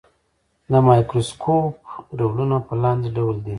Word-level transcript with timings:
د 0.71 0.73
مایکروسکوپ 0.87 1.75
ډولونه 2.19 2.57
په 2.67 2.73
لاندې 2.83 3.07
ډول 3.17 3.35
دي. 3.45 3.49